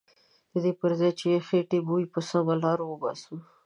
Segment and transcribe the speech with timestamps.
[0.53, 3.35] ددې پرځای چې د خیټې بوی په سمه لاره وباسو.